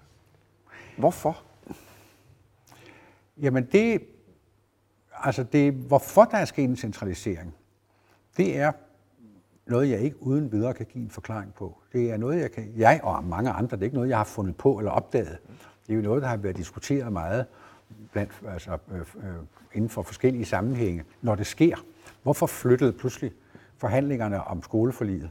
[0.98, 1.44] Hvorfor?
[3.38, 4.02] Jamen det,
[5.14, 7.56] altså det, hvorfor der er sket en centralisering,
[8.38, 8.72] det er
[9.66, 11.78] noget, jeg ikke uden videre kan give en forklaring på.
[11.94, 14.24] Det er noget, jeg, kan, jeg og mange andre, det er ikke noget, jeg har
[14.24, 15.38] fundet på eller opdaget.
[15.88, 17.46] Det er jo noget, der har været diskuteret meget
[18.12, 19.36] blandt, altså, øh, øh,
[19.74, 21.76] inden for forskellige sammenhænge, når det sker.
[22.24, 23.32] Hvorfor flyttede pludselig
[23.78, 25.30] forhandlingerne om skoleforliget,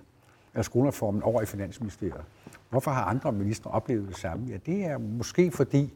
[0.59, 2.25] af skolereformen over i Finansministeriet?
[2.71, 4.47] Hvorfor har andre ministre oplevet det samme?
[4.47, 5.93] Ja, det er måske fordi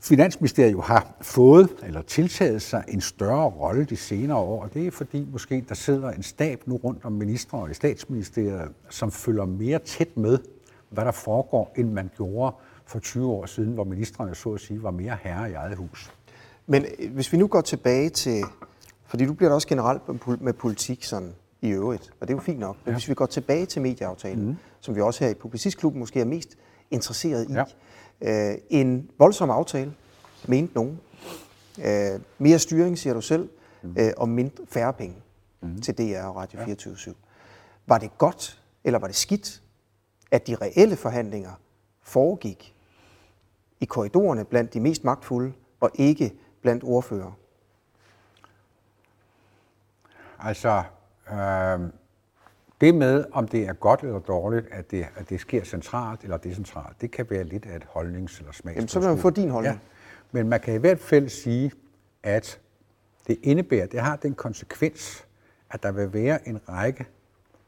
[0.00, 4.86] Finansministeriet jo har fået eller tiltaget sig en større rolle de senere år, og det
[4.86, 9.10] er fordi måske der sidder en stab nu rundt om ministre og i statsministeriet, som
[9.10, 10.38] følger mere tæt med,
[10.90, 14.82] hvad der foregår, end man gjorde for 20 år siden, hvor ministerne så at sige
[14.82, 16.10] var mere herre i eget hus.
[16.66, 18.44] Men hvis vi nu går tilbage til,
[19.06, 20.02] fordi du bliver da også generelt
[20.42, 22.92] med politik sådan i øvrigt, og det er jo fint nok, men ja.
[22.92, 24.56] hvis vi går tilbage til medieaftalen, mm.
[24.80, 26.58] som vi også her i Publicistklubben måske er mest
[26.90, 28.52] interesseret i, ja.
[28.52, 29.94] øh, en voldsom aftale,
[30.48, 31.00] mente nogen,
[31.84, 33.48] øh, mere styring, siger du selv,
[33.82, 33.94] mm.
[33.98, 35.16] øh, og mindre, færre penge
[35.60, 35.80] mm.
[35.80, 36.64] til DR og Radio ja.
[36.64, 37.14] 24
[37.86, 39.62] Var det godt, eller var det skidt,
[40.30, 41.50] at de reelle forhandlinger
[42.02, 42.74] foregik
[43.80, 47.32] i korridorerne blandt de mest magtfulde, og ikke blandt ordfører?
[50.38, 50.82] Altså,
[51.32, 51.90] øh,
[52.80, 56.36] det med, om det er godt eller dårligt, at det, at det sker centralt eller
[56.36, 58.76] decentralt, det kan være lidt af et holdnings- eller smags.
[58.76, 59.74] Jamen, så vil man få din holdning.
[59.74, 59.80] Ja.
[60.32, 61.72] Men man kan i hvert fald sige,
[62.22, 62.60] at
[63.26, 65.26] det indebærer, det har den konsekvens,
[65.70, 67.06] at der vil være en række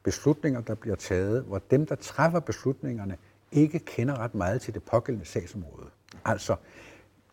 [0.03, 3.17] beslutninger, der bliver taget, hvor dem, der træffer beslutningerne,
[3.53, 5.87] ikke kender ret meget til det pågældende sagsområde.
[6.25, 6.57] Altså,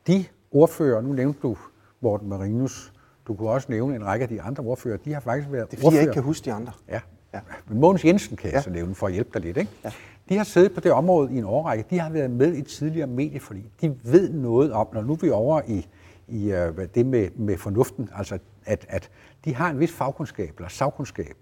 [0.07, 1.57] de ordfører, nu nævnte du
[2.01, 2.93] Morten Marinus,
[3.27, 5.77] du kunne også nævne en række af de andre ordfører, de har faktisk været Det
[5.77, 6.01] er fordi, ordfører.
[6.01, 6.71] jeg ikke kan huske de andre.
[6.89, 6.99] Ja.
[7.33, 7.39] ja.
[7.69, 8.61] Men Mogens Jensen kan jeg ja.
[8.61, 9.57] så nævne for at hjælpe dig lidt.
[9.57, 9.71] Ikke?
[9.83, 9.91] Ja.
[10.29, 11.85] De har siddet på det område i en årrække.
[11.89, 13.65] De har været med i tidligere medieforlig.
[13.81, 15.87] De ved noget om, når nu er vi over i,
[16.27, 19.09] i uh, det med, med fornuften, altså at, at
[19.45, 21.35] de har en vis fagkundskab eller sagkundskab,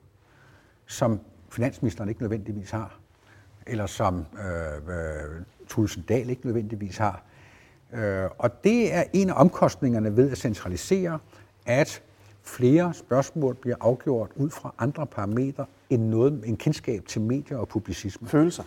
[0.86, 1.19] som
[1.50, 3.00] finansministeren ikke nødvendigvis har,
[3.67, 7.24] eller som øh, øh, Tulsen Dahl ikke nødvendigvis har.
[7.93, 11.19] Øh, og det er en af omkostningerne ved at centralisere,
[11.65, 12.04] at
[12.43, 17.67] flere spørgsmål bliver afgjort ud fra andre parametre end noget en kendskab til medier og
[17.67, 18.28] publicisme.
[18.28, 18.63] Følelser?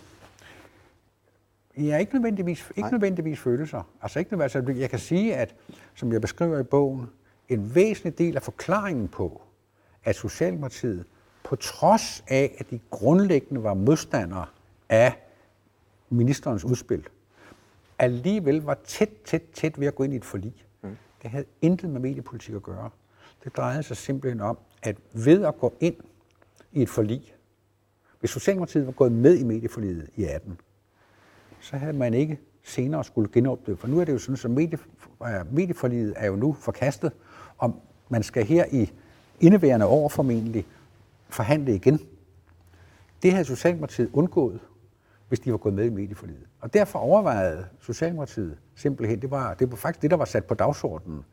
[1.77, 3.83] Ja, ikke nødvendigvis, ikke nødvendigvis følelser.
[4.01, 4.55] Altså ikke nødvendigvis.
[4.55, 5.55] Altså, jeg kan sige, at
[5.95, 7.09] som jeg beskriver i bogen,
[7.49, 9.41] en væsentlig del af forklaringen på,
[10.03, 11.05] at Socialdemokratiet,
[11.43, 14.45] på trods af, at de grundlæggende var modstandere
[14.89, 15.13] af
[16.09, 17.07] ministerens udspil,
[17.99, 20.65] alligevel var tæt, tæt, tæt ved at gå ind i et forlig.
[21.21, 22.89] Det havde intet med mediepolitik at gøre.
[23.43, 25.95] Det drejede sig simpelthen om, at ved at gå ind
[26.71, 27.35] i et forlig,
[28.19, 30.59] hvis Socialdemokratiet var gået med i medieforliget i 18,
[31.61, 33.77] så havde man ikke senere skulle genåbne.
[33.77, 34.79] For nu er det jo sådan, at medie,
[35.51, 37.11] medieforliget er jo nu forkastet,
[37.57, 38.91] og man skal her i
[39.39, 40.65] indeværende år formentlig
[41.29, 41.99] forhandle igen.
[43.23, 44.59] Det havde Socialdemokratiet undgået,
[45.29, 46.43] hvis de var gået med i medieforliget.
[46.61, 50.53] Og derfor overvejede Socialdemokratiet simpelthen, det var, det var faktisk det, der var sat på
[50.53, 51.25] dagsordenen,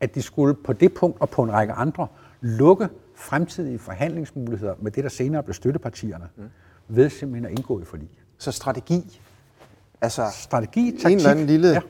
[0.00, 2.06] at de skulle på det punkt og på en række andre
[2.40, 6.44] lukke fremtidige forhandlingsmuligheder med det, der senere blev støttepartierne, mm.
[6.88, 8.10] ved simpelthen at indgå i forlig.
[8.38, 9.20] Så strategi?
[10.00, 11.12] Altså strategi, taktik.
[11.12, 11.80] En eller anden lille ja.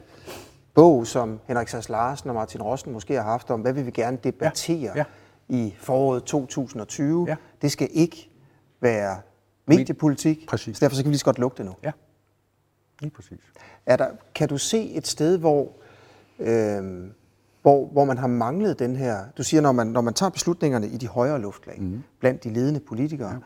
[0.74, 3.90] bog, som Henrik Sass Larsen og Martin Rosten måske har haft om, hvad vil vi
[3.90, 4.96] gerne debattere ja.
[4.96, 5.04] Ja.
[5.48, 7.26] i foråret 2020.
[7.28, 7.36] Ja.
[7.62, 8.30] Det skal ikke
[8.80, 9.16] være
[9.66, 10.46] mediepolitik.
[10.48, 10.76] Præcis.
[10.76, 11.74] Så derfor så kan vi lige så godt lukke det nu.
[11.82, 11.90] Ja,
[13.00, 13.38] lige præcis.
[13.86, 15.72] Er der, kan du se et sted, hvor,
[16.38, 17.10] øh,
[17.62, 19.24] hvor, hvor man har manglet den her...
[19.38, 22.02] Du siger, når man, når man tager beslutningerne i de højere luftlag, mm.
[22.20, 23.40] blandt de ledende politikere,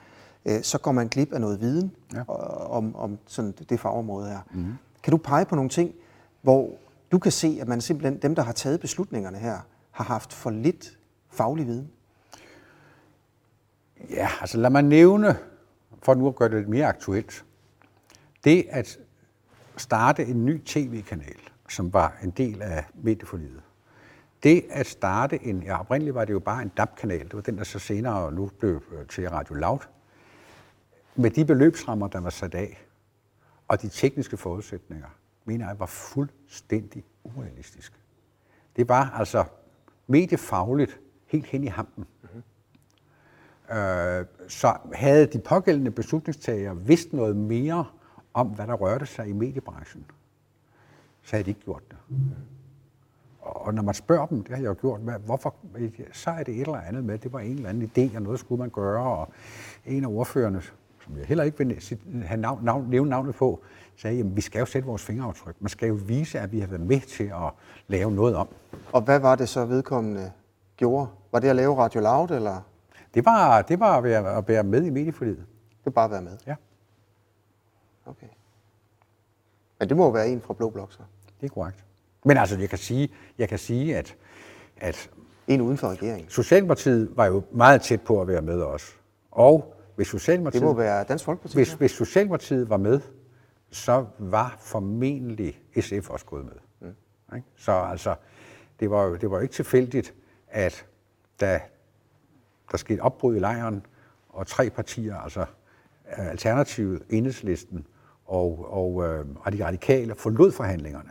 [0.45, 0.57] ja.
[0.57, 2.23] øh, så går man glip af noget viden ja.
[2.71, 4.41] om, om sådan det fagområde her.
[4.53, 4.73] Mm.
[5.03, 5.95] Kan du pege på nogle ting,
[6.43, 6.71] hvor
[7.13, 9.59] du kan se, at man simpelthen, dem, der har taget beslutningerne her,
[9.91, 10.99] har haft for lidt
[11.31, 11.91] faglig viden?
[14.11, 15.37] Ja, altså lad mig nævne,
[16.03, 17.45] for nu at gøre det lidt mere aktuelt,
[18.45, 18.99] det at
[19.77, 23.63] starte en ny tv-kanal, som var en del af medieforlidet.
[24.43, 27.59] Det at starte en, ja oprindeligt var det jo bare en DAB-kanal, det var den,
[27.59, 29.79] der så senere nu blev øh, til Radio Loud,
[31.17, 32.87] med de beløbsrammer, der var sat af,
[33.69, 35.09] og de tekniske forudsætninger,
[35.45, 37.93] mener jeg var fuldstændig urealistisk.
[38.77, 39.45] Det var altså
[40.07, 42.07] mediefagligt helt hen i hampen.
[43.71, 47.85] Øh, så havde de pågældende beslutningstagere vidst noget mere
[48.35, 50.05] om, hvad der rørte sig i mediebranchen,
[51.23, 51.97] så havde de ikke gjort det.
[53.41, 55.55] Og når man spørger dem, det har jeg jo gjort, hvad, hvorfor,
[56.13, 58.41] så er det et eller andet med, det var en eller anden idé, og noget
[58.41, 59.29] skulle man gøre, og
[59.87, 60.63] en af ordførerne,
[61.05, 61.83] som jeg heller ikke vil
[62.25, 63.61] have navn, navn, nævne navnet på,
[63.97, 65.55] sagde, at vi skal jo sætte vores fingeraftryk.
[65.61, 67.53] Man skal jo vise, at vi har været med til at
[67.89, 68.49] lave noget om.
[68.93, 70.33] Og hvad var det så vedkommende
[70.77, 71.07] gjorde?
[71.33, 72.61] Var det at lave Radio Loud, eller?
[73.15, 75.47] Det var, det var at, være, at være med i medieforlidet.
[75.69, 76.39] Det var bare at være med?
[76.47, 76.55] Ja.
[78.07, 78.27] Okay.
[79.79, 80.99] Men det må jo være en fra Blå Blok, så?
[81.41, 81.85] Det er korrekt.
[82.25, 84.17] Men altså, jeg kan sige, jeg kan sige at,
[84.77, 85.11] at
[85.47, 86.29] en uden for regeringen.
[86.29, 88.99] Socialdemokratiet var jo meget tæt på at være med os.
[89.31, 91.57] Og hvis Socialdemokratiet, det må være Dansk Folkeparti.
[91.57, 93.01] Hvis, hvis Socialdemokratiet var med,
[93.71, 96.53] så var formentlig SF også gået med.
[97.33, 97.43] Mm.
[97.57, 98.15] Så altså,
[98.81, 100.15] det var jo det var jo ikke tilfældigt,
[100.49, 100.87] at
[101.41, 101.61] da
[102.71, 103.87] der skete opbrud i lejren,
[104.29, 105.45] og tre partier, altså
[106.07, 107.87] Alternativet, Enhedslisten
[108.27, 111.11] og, og, øh, og de radikale, forlod forhandlingerne.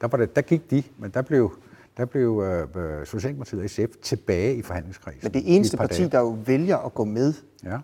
[0.00, 1.58] Der, var det, der gik de, men der blev,
[1.96, 5.20] der blev øh, øh Socialdemokratiet og SF tilbage i forhandlingskredsen.
[5.22, 6.10] Men det eneste parti, dage.
[6.10, 7.34] der jo vælger at gå med,
[7.64, 7.78] ja.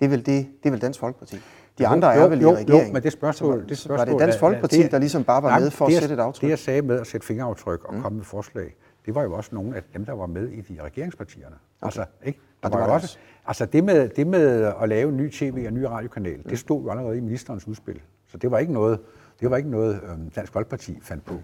[0.00, 1.36] det, er vel det, det er vel Dansk Folkeparti.
[1.78, 2.86] De andre jo, er vel jo, i regeringen.
[2.86, 5.58] Jo, men det spørgsmål, det spørgsmål var det Dansk Folkeparti, det, der ligesom bare var
[5.58, 6.42] med for at sætte et aftryk?
[6.42, 8.02] Det, jeg sagde med at sætte fingeraftryk og mm.
[8.02, 8.76] komme med forslag,
[9.08, 11.56] det var jo også nogle af dem, der var med i de regeringspartierne.
[11.80, 11.86] Okay.
[11.86, 12.40] Altså, ikke?
[12.62, 15.68] Der var, var også, altså det med, det med at lave en ny tv og
[15.68, 16.42] en ny radiokanal, mm.
[16.42, 18.00] det stod jo allerede i ministerens udspil.
[18.26, 19.00] Så det var ikke noget,
[19.40, 21.34] det var ikke noget øhm, Dansk Folkeparti fandt på.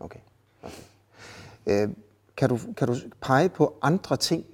[0.00, 0.18] Okay.
[0.62, 0.72] okay.
[1.66, 1.88] Øh,
[2.36, 4.44] kan, du, kan du pege på andre ting,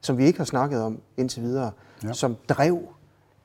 [0.00, 1.70] som vi ikke har snakket om indtil videre,
[2.04, 2.12] ja.
[2.12, 2.88] som drev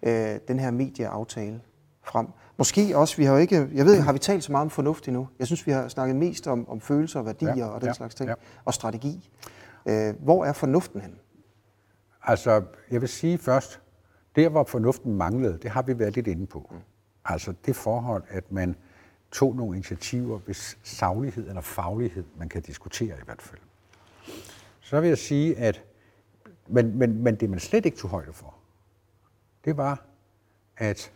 [0.03, 1.61] øh, den her medieaftale
[2.03, 2.27] frem?
[2.57, 5.07] Måske også, vi har jo ikke, jeg ved, har vi talt så meget om fornuft
[5.07, 5.27] endnu?
[5.39, 8.15] Jeg synes, vi har snakket mest om, om følelser, værdier ja, og den ja, slags
[8.15, 8.35] ting, ja.
[8.65, 9.29] og strategi.
[9.85, 11.15] Øh, hvor er fornuften hen?
[12.23, 13.79] Altså, jeg vil sige først,
[14.35, 16.69] der hvor fornuften manglede, det har vi været lidt inde på.
[16.71, 16.77] Mm.
[17.25, 18.75] Altså det forhold, at man
[19.31, 23.59] tog nogle initiativer, hvis saglighed eller faglighed, man kan diskutere i hvert fald.
[24.81, 25.83] Så vil jeg sige, at
[26.67, 28.55] men, men, men det man slet ikke tog højde for,
[29.65, 30.05] det var,
[30.77, 31.11] at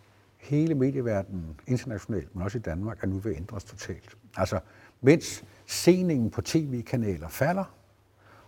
[0.48, 4.18] hele medieverdenen internationalt, men også i Danmark, er nu ved at ændres totalt.
[4.38, 4.60] Altså,
[5.02, 7.74] mens seningen på tv-kanaler falder,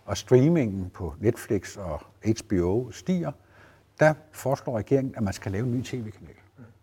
[0.06, 3.32] og streamingen på Netflix og HBO stiger,
[4.00, 6.36] der foreslår regeringen, at man skal lave en ny tv-kanal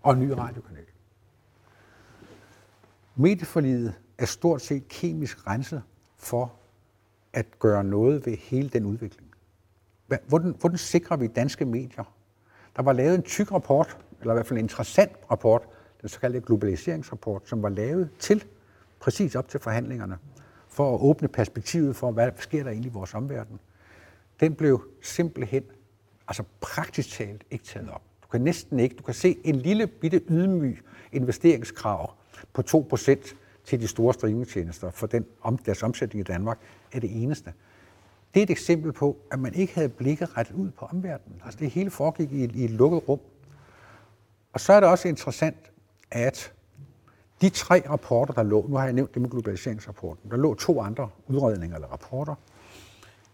[0.02, 0.84] og en ny radiokanal.
[3.16, 5.82] Medieforliget er stort set kemisk renset
[6.16, 6.52] for
[7.32, 9.30] at gøre noget ved hele den udvikling.
[10.28, 12.14] Hvordan, hvordan sikrer vi danske medier?
[12.76, 15.62] Der var lavet en tyk rapport, eller i hvert fald en interessant rapport,
[16.00, 18.44] den såkaldte globaliseringsrapport, som var lavet til,
[19.00, 20.18] præcis op til forhandlingerne,
[20.68, 23.60] for at åbne perspektivet for, hvad sker der egentlig i vores omverden.
[24.40, 25.62] Den blev simpelthen,
[26.28, 28.02] altså praktisk talt, ikke taget op.
[28.22, 30.78] Du kan næsten ikke, du kan se en lille bitte ydmyg
[31.12, 32.14] investeringskrav
[32.52, 32.62] på
[32.92, 33.34] 2%
[33.64, 36.58] til de store streamingtjenester for den, om, deres omsætning i Danmark,
[36.92, 37.52] er det eneste.
[38.34, 41.40] Det er et eksempel på, at man ikke havde blikket rettet ud på omverdenen.
[41.44, 43.20] Altså det hele foregik i, i et lukket rum.
[44.56, 45.72] Og så er det også interessant,
[46.10, 46.52] at
[47.40, 50.80] de tre rapporter, der lå, nu har jeg nævnt det med globaliseringsrapporten, der lå to
[50.80, 52.34] andre udredninger eller rapporter,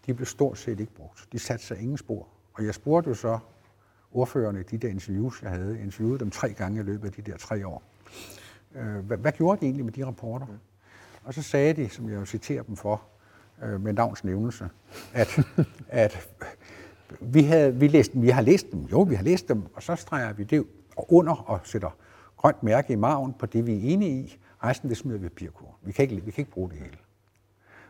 [0.07, 1.29] de blev stort set ikke brugt.
[1.33, 2.29] De satte sig ingen spor.
[2.55, 3.39] Og jeg spurgte jo så
[4.13, 7.31] ordførerne i de der interviews, jeg havde, interviewet dem tre gange i løbet af de
[7.31, 7.83] der tre år.
[8.75, 10.47] Øh, hvad, hvad gjorde de egentlig med de rapporter?
[10.47, 10.53] Mm.
[11.25, 13.03] Og så sagde de, som jeg jo citerer dem for,
[13.63, 14.69] øh, med navns nævnelse,
[15.13, 15.41] at,
[15.89, 16.29] at
[17.21, 19.97] vi, havde, vi, læst, vi har læst dem, jo, vi har læst dem, og så
[19.97, 21.91] streger vi det under og sætter
[22.37, 24.39] grønt mærke i maven på det, vi er enige i.
[24.65, 25.75] Resten, det smider vi papirkurven.
[25.83, 26.97] Vi kan, ikke, vi kan ikke bruge det hele.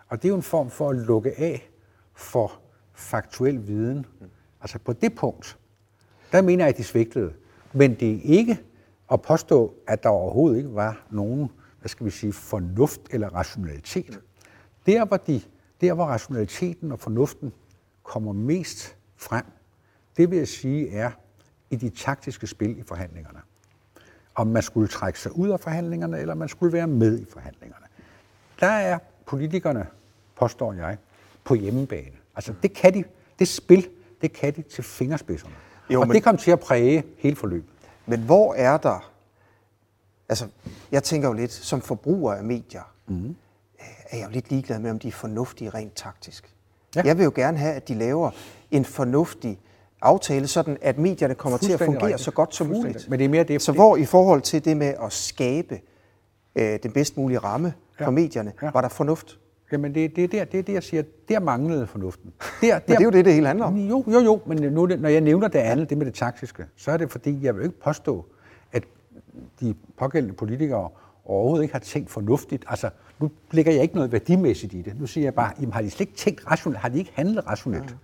[0.08, 1.70] Og det er jo en form for at lukke af
[2.14, 2.52] for
[2.94, 4.06] faktuel viden.
[4.60, 5.58] Altså på det punkt,
[6.32, 7.32] der mener jeg, at de svigtede.
[7.72, 8.60] Men det er ikke
[9.12, 14.20] at påstå, at der overhovedet ikke var nogen, hvad skal vi sige, fornuft eller rationalitet.
[14.86, 15.42] Der hvor, de,
[15.80, 17.52] der, hvor rationaliteten og fornuften
[18.02, 19.44] kommer mest frem,
[20.16, 21.10] det vil jeg sige er
[21.72, 23.40] i de taktiske spil i forhandlingerne
[24.34, 27.86] om man skulle trække sig ud af forhandlingerne, eller man skulle være med i forhandlingerne.
[28.60, 29.86] Der er politikerne,
[30.36, 30.96] påstår jeg,
[31.44, 32.16] på hjemmebane.
[32.36, 33.04] Altså det kan de,
[33.38, 33.88] det spil,
[34.22, 35.54] Det kan de til fingerspidserne.
[35.90, 37.70] Jo, og men- det kom til at præge hele forløbet.
[38.06, 39.12] Men hvor er der...
[40.28, 40.48] Altså,
[40.92, 43.36] jeg tænker jo lidt, som forbruger af medier, mm.
[44.10, 46.54] er jeg jo lidt ligeglad med, om de er fornuftige rent taktisk.
[46.96, 47.02] Ja.
[47.04, 48.30] Jeg vil jo gerne have, at de laver
[48.70, 49.60] en fornuftig
[50.02, 52.20] aftale, sådan at medierne kommer til at fungere rigtigt.
[52.20, 53.10] så godt som muligt.
[53.10, 55.80] Men det er mere det, Så hvor i forhold til det med at skabe
[56.56, 58.06] øh, den bedst mulige ramme ja.
[58.06, 58.70] for medierne, ja.
[58.74, 59.38] Var der fornuft?
[59.72, 61.02] Jamen, det, det, er der, det er det, jeg siger.
[61.28, 62.32] Der manglede fornuften.
[62.60, 63.76] Der, der, Men det er jo det, det hele handler om.
[63.76, 66.90] Jo, jo, jo, men nu, når jeg nævner det andet, det med det taktiske, så
[66.90, 68.24] er det fordi, jeg vil ikke påstå,
[68.72, 68.84] at
[69.60, 70.88] de pågældende politikere
[71.24, 72.64] overhovedet ikke har tænkt fornuftigt.
[72.68, 75.00] Altså, nu lægger jeg ikke noget værdimæssigt i det.
[75.00, 76.80] Nu siger jeg bare, jamen, har de slet ikke tænkt rationelt?
[76.80, 77.90] Har de ikke handlet rationelt?
[77.90, 77.94] Ja.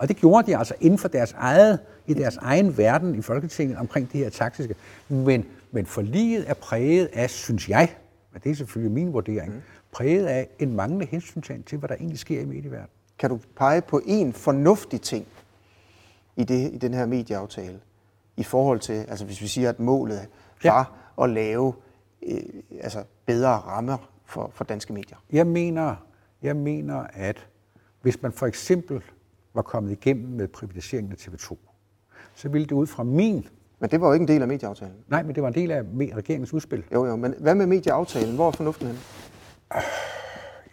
[0.00, 3.78] Og det gjorde de altså inden for deres eget, i deres egen verden i Folketinget
[3.78, 4.74] omkring det her taktiske.
[5.08, 7.96] Men, men forliget er præget af, synes jeg,
[8.34, 9.60] og det er selvfølgelig min vurdering, mm.
[9.92, 12.88] præget af en manglende hensyntagen til, hvad der egentlig sker i medieverdenen.
[13.18, 15.26] Kan du pege på en fornuftig ting
[16.36, 17.80] i, det, i den her medieaftale,
[18.36, 20.20] i forhold til, altså hvis vi siger, at målet
[20.64, 20.72] Ja.
[20.72, 21.74] var at lave
[22.26, 22.40] øh,
[22.80, 25.16] altså bedre rammer for, for danske medier?
[25.32, 25.96] Jeg mener,
[26.42, 27.46] jeg mener, at
[28.02, 29.02] hvis man for eksempel
[29.54, 31.56] var kommet igennem med privatiseringen af TV2,
[32.34, 33.46] så ville det ud fra min...
[33.80, 34.94] Men det var jo ikke en del af medieaftalen.
[35.08, 35.82] Nej, men det var en del af
[36.16, 36.84] regeringens udspil.
[36.94, 38.34] Jo, jo, men hvad med medieaftalen?
[38.34, 39.00] Hvor er fornuften henne?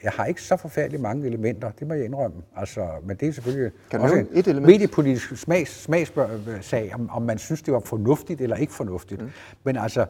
[0.03, 2.37] Jeg har ikke så forfærdeligt mange elementer, det må jeg indrømme.
[2.55, 4.65] Altså, men det er selvfølgelig Kan også en et element?
[4.71, 9.21] mediepolitisk smags, smagssag, om, om man synes, det var fornuftigt eller ikke fornuftigt.
[9.21, 9.29] Mm.
[9.63, 10.05] Men altså,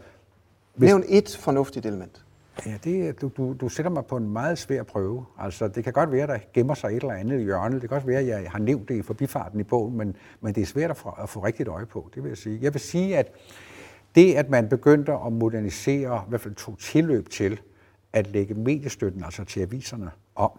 [0.75, 2.25] Hvis- Nævn et fornuftigt element.
[2.65, 5.25] Ja, det, du, du, du sætter mig på en meget svær prøve.
[5.37, 7.81] Altså, det kan godt være, der gemmer sig et eller andet i hjørnet.
[7.81, 10.55] Det kan også være, at jeg har nævnt det i forbifarten i bogen, men, men
[10.55, 12.59] det er svært at få, at få rigtigt øje på, det vil jeg sige.
[12.61, 13.31] Jeg vil sige, at
[14.15, 17.59] det, at man begyndte at modernisere, i hvert fald tog tilløb til,
[18.13, 20.51] at lægge mediestøtten, altså til aviserne, om.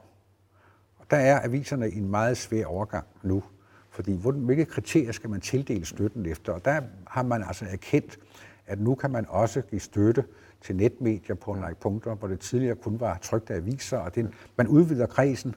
[0.98, 3.42] Og der er aviserne i en meget svær overgang nu.
[3.90, 6.52] Fordi hvilke kriterier skal man tildele støtten efter?
[6.52, 8.18] Og der har man altså erkendt,
[8.66, 10.24] at nu kan man også give støtte
[10.62, 14.31] til netmedier på en række punkter, hvor det tidligere kun var trygte aviser, og det,
[14.57, 15.55] man udvider kredsen.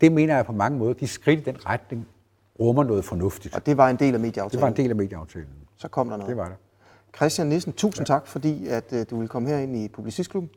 [0.00, 2.06] Det mener jeg på mange måder, de skridt i den retning
[2.60, 3.54] rummer noget fornuftigt.
[3.54, 4.50] Og det var en del af medieaftalen.
[4.50, 5.48] Det var en del af medieaftalen.
[5.76, 6.28] Så kom der noget.
[6.28, 6.56] Det var det.
[7.16, 8.14] Christian Nissen, tusind ja.
[8.14, 10.50] tak, fordi at, øh, du ville komme herind i Publicistklubben.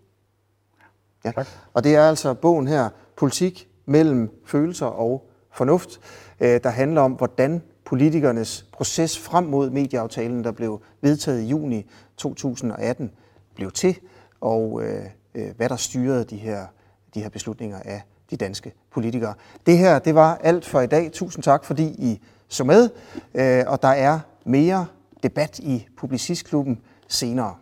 [1.26, 1.32] Ja.
[1.32, 1.48] Tak.
[1.74, 6.00] Og det er altså bogen her, Politik mellem følelser og fornuft,
[6.40, 11.90] øh, der handler om, hvordan politikernes proces frem mod medieaftalen, der blev vedtaget i juni
[12.18, 13.12] 2018,
[13.62, 14.00] blev til,
[14.42, 16.66] og øh, øh, hvad der styrede de her,
[17.14, 19.34] de her beslutninger af de danske politikere.
[19.66, 21.12] Det her, det var alt for i dag.
[21.12, 22.90] Tusind tak, fordi I så med,
[23.34, 24.86] øh, og der er mere
[25.24, 27.56] debat i Publicistklubben senere.